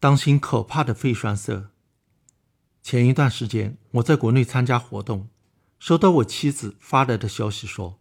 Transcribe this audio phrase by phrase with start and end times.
[0.00, 1.70] 当心可怕的肺栓塞。
[2.82, 5.28] 前一段时间，我在国内参加活动，
[5.78, 7.98] 收到我妻子发来的消息说，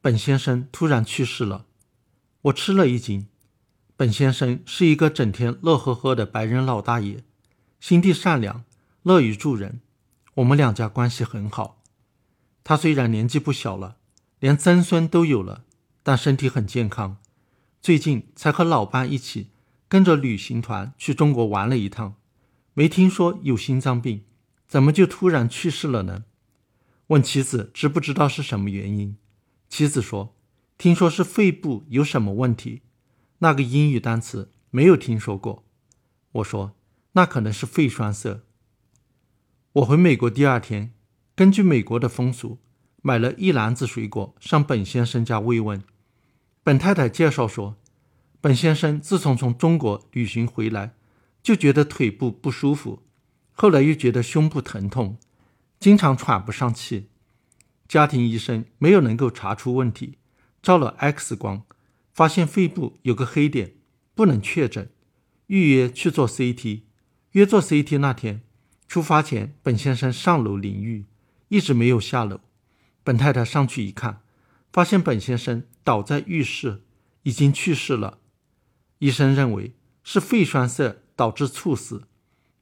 [0.00, 1.66] 本先生突然去世了。
[2.42, 3.26] 我吃了一惊。
[3.96, 7.22] 本先生是一个整天乐呵呵的白人老大爷，
[7.80, 8.64] 心地善良，
[9.02, 9.80] 乐于助人，
[10.36, 11.82] 我们两家关系很好。
[12.64, 13.96] 他虽然年纪不小了，
[14.38, 15.64] 连曾孙都有了，
[16.02, 17.18] 但身体很健康。
[17.82, 19.50] 最近才和老伴一起
[19.90, 22.14] 跟着旅行团去中国玩了一趟，
[22.74, 24.22] 没听说有心脏病，
[24.68, 26.26] 怎么就突然去世了呢？
[27.08, 29.16] 问妻子知不知道是什么原因，
[29.68, 30.36] 妻子说
[30.78, 32.82] ：“听说是肺部有什么问题，
[33.38, 35.64] 那个英语单词没有听说过。”
[36.30, 36.76] 我说
[37.14, 38.42] ：“那可能是肺栓塞。”
[39.74, 40.92] 我回美国第二天，
[41.34, 42.60] 根据美国的风俗，
[43.02, 45.82] 买了一篮子水果上本先生家慰问。
[46.62, 47.76] 本太太介绍说，
[48.40, 50.94] 本先生自从从中国旅行回来，
[51.42, 53.02] 就觉得腿部不舒服，
[53.52, 55.18] 后来又觉得胸部疼痛，
[55.78, 57.08] 经常喘不上气。
[57.86, 60.16] 家庭医生没有能够查出问题，
[60.62, 61.64] 照了 X 光，
[62.14, 63.74] 发现肺部有个黑点，
[64.14, 64.90] 不能确诊，
[65.48, 66.82] 预约去做 CT。
[67.32, 68.42] 约做 CT 那天，
[68.88, 71.04] 出发前本先生上楼淋浴，
[71.48, 72.40] 一直没有下楼。
[73.04, 74.22] 本太太上去一看。
[74.72, 76.82] 发现本先生倒在浴室，
[77.24, 78.19] 已经去世了。
[79.00, 82.04] 医生认为是肺栓塞导致猝死。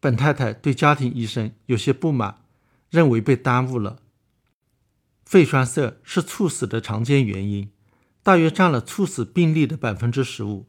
[0.00, 2.42] 本太太对家庭医生有些不满，
[2.88, 3.98] 认为被耽误了。
[5.24, 7.70] 肺栓塞是猝死的常见原因，
[8.22, 10.66] 大约占了猝死病例的百分之十五。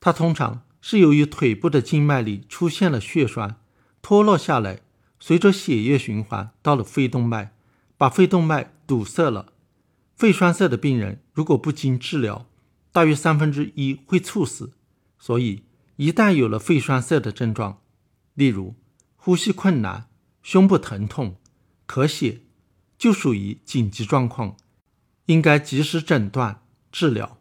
[0.00, 3.56] 它通常是由于腿部的静脉里出现了血栓，
[4.00, 4.80] 脱落下来，
[5.20, 7.52] 随着血液循环到了肺动脉，
[7.98, 9.52] 把肺动脉堵塞了。
[10.16, 12.46] 肺栓塞的病人如果不经治疗，
[12.90, 14.72] 大约三分之一会猝死。
[15.26, 15.64] 所以，
[15.96, 17.80] 一旦有了肺栓塞的症状，
[18.34, 18.74] 例如
[19.16, 20.10] 呼吸困难、
[20.42, 21.36] 胸部疼痛、
[21.88, 22.42] 咳血，
[22.98, 24.58] 就属于紧急状况，
[25.24, 26.60] 应该及时诊断
[26.92, 27.38] 治疗。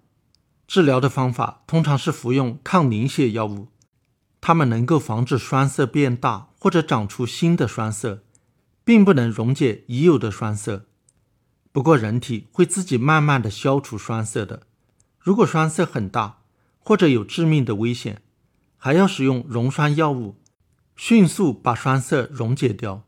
[0.65, 3.67] 治疗的方法通常是服用抗凝血药物，
[4.39, 8.23] 它们能够防止栓塞变大或者长出新的栓塞，
[8.85, 10.85] 并不能溶解已有的栓塞。
[11.73, 14.67] 不过，人体会自己慢慢的消除栓塞的。
[15.19, 16.42] 如果栓塞很大，
[16.83, 18.21] 或者有致命的危险，
[18.77, 20.35] 还要使用溶栓药物，
[20.95, 23.07] 迅速把栓塞溶解掉。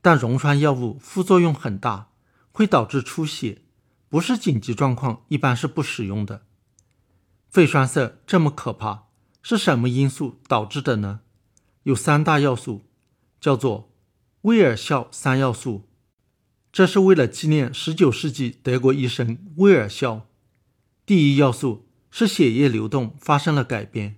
[0.00, 2.08] 但溶栓药物副作用很大，
[2.50, 3.62] 会导致出血，
[4.08, 6.42] 不是紧急状况，一般是不使用的。
[7.48, 9.08] 肺栓塞这么可怕，
[9.42, 11.20] 是什么因素导致的呢？
[11.82, 12.82] 有三大要素，
[13.40, 13.92] 叫做
[14.42, 15.88] 威尔肖三要素。
[16.72, 20.26] 这是为了纪念19世纪德国医生威尔肖。
[21.04, 24.14] 第一要素是血液流动发生了改变，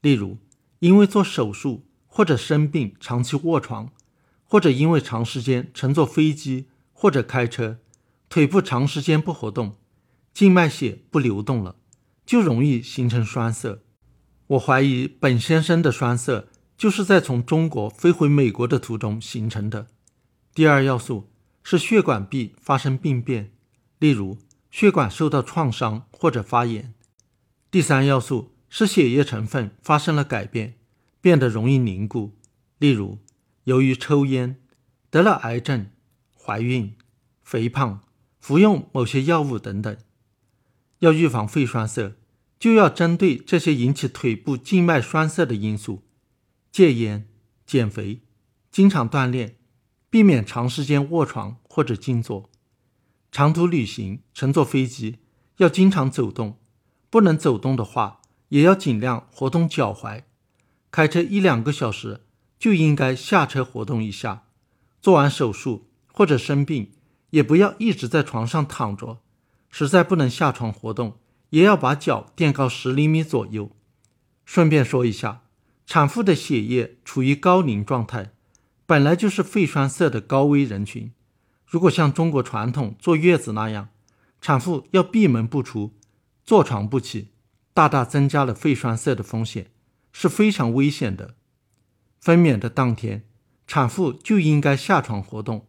[0.00, 0.38] 例如
[0.80, 3.92] 因为做手术或者生病长期卧床，
[4.44, 7.78] 或者因为长时间乘坐飞机或者开车，
[8.28, 9.76] 腿部长时间不活动，
[10.34, 11.76] 静脉血不流动了，
[12.24, 13.78] 就容易形成栓塞。
[14.48, 19.86] 我怀疑本先生的栓塞就是在从中国飞回美国的途中形成的。
[20.52, 21.28] 第二要素。
[21.68, 23.50] 是血管壁发生病变，
[23.98, 24.38] 例如
[24.70, 26.94] 血管受到创伤或者发炎。
[27.70, 30.74] 第三要素是血液成分发生了改变，
[31.20, 32.32] 变得容易凝固，
[32.78, 33.18] 例如
[33.64, 34.60] 由于抽烟、
[35.10, 35.90] 得了癌症、
[36.36, 36.94] 怀孕、
[37.42, 38.00] 肥胖、
[38.38, 39.96] 服用某些药物等等。
[41.00, 42.14] 要预防肺栓塞，
[42.58, 46.02] 就要针对这些引起腿部静脉栓塞的因素，
[46.72, 47.28] 戒烟、
[47.66, 48.22] 减肥、
[48.70, 49.56] 经常锻炼。
[50.08, 52.48] 避免长时间卧床或者静坐，
[53.30, 55.18] 长途旅行乘坐飞机
[55.58, 56.58] 要经常走动，
[57.16, 60.24] 不能走动的话，也要尽量活动脚踝。
[60.90, 62.26] 开车一两个小时
[62.58, 64.42] 就应该下车活动一下。
[65.00, 66.92] 做完手术或者生病，
[67.30, 69.22] 也不要一直在床上躺着，
[69.70, 71.16] 实在不能下床活动，
[71.48, 73.70] 也要把脚垫高十厘米左右。
[74.44, 75.40] 顺便说一下，
[75.86, 78.32] 产妇的血液处于高凝状态。
[78.84, 81.10] 本来就是肺栓塞的高危人群，
[81.66, 83.88] 如果像中国传统坐月子那样，
[84.42, 85.94] 产妇要闭门不出、
[86.46, 87.32] 坐床不起，
[87.74, 89.72] 大大增加了肺栓塞的风险，
[90.12, 91.34] 是非常危险的。
[92.20, 93.24] 分娩的当天，
[93.66, 95.66] 产妇就应该下床活动，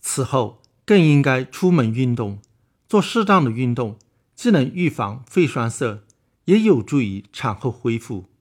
[0.00, 2.40] 此后更应该出门运动，
[2.88, 3.98] 做适当的运动，
[4.36, 6.04] 既能预防肺栓塞，
[6.44, 8.31] 也有助于产后恢复。